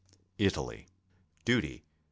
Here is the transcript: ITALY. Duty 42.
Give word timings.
ITALY. 0.39 0.87
Duty 1.45 1.83
42. 1.83 1.83